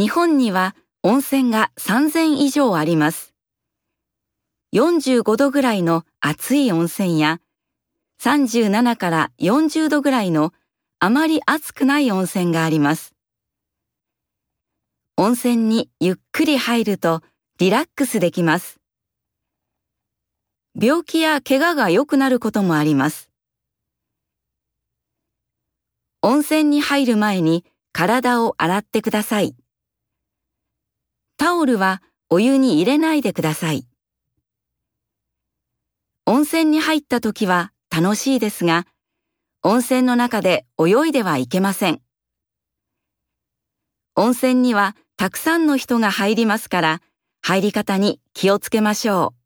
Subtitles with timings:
[0.00, 3.34] 日本には温泉が3000以上あります。
[4.74, 7.38] 45度ぐらいの熱い温泉や
[8.22, 10.54] 37から40度ぐらいの
[11.00, 13.14] あまり熱くない温泉があります。
[15.18, 17.20] 温泉にゆっくり入ると
[17.58, 18.80] リラックスできます。
[20.80, 23.28] 病気や怪我が良くなることもあります。
[26.22, 29.59] 温泉に入る前に体を洗ってください。
[31.60, 32.00] タオルは
[32.30, 33.86] お湯に入れないでください。
[36.24, 38.86] 温泉に入った時は楽しいですが、
[39.62, 42.00] 温泉の中で泳いではいけません。
[44.16, 47.02] 温泉にはたくさんの人が入りますから、
[47.42, 49.39] 入り方に気をつけましょう。